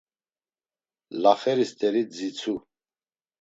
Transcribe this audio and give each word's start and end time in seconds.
Laxeri 1.21 1.65
st̆eri 1.71 2.03
dzitsu. 2.09 2.55